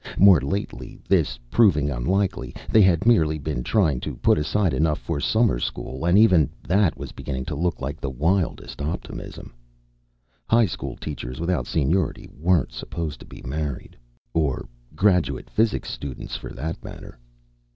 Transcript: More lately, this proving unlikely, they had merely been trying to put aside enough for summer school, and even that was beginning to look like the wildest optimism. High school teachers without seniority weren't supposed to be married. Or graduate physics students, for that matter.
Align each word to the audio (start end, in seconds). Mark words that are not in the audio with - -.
More 0.17 0.41
lately, 0.41 0.99
this 1.07 1.37
proving 1.51 1.91
unlikely, 1.91 2.55
they 2.71 2.81
had 2.81 3.05
merely 3.05 3.37
been 3.37 3.61
trying 3.63 3.99
to 3.99 4.15
put 4.15 4.39
aside 4.39 4.73
enough 4.73 4.97
for 4.97 5.19
summer 5.19 5.59
school, 5.59 6.05
and 6.05 6.17
even 6.17 6.49
that 6.67 6.97
was 6.97 7.11
beginning 7.11 7.45
to 7.45 7.55
look 7.55 7.79
like 7.81 8.01
the 8.01 8.09
wildest 8.09 8.81
optimism. 8.81 9.53
High 10.49 10.65
school 10.65 10.95
teachers 10.95 11.39
without 11.39 11.67
seniority 11.67 12.27
weren't 12.35 12.71
supposed 12.71 13.19
to 13.19 13.27
be 13.27 13.43
married. 13.45 13.95
Or 14.33 14.67
graduate 14.95 15.51
physics 15.51 15.91
students, 15.91 16.35
for 16.35 16.49
that 16.51 16.83
matter. 16.83 17.19